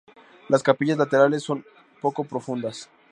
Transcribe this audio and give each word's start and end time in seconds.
Las 0.49 0.63
capillas 0.63 0.97
laterales 0.97 1.43
son 1.43 1.63
poco 2.01 2.23
profundas. 2.23 2.89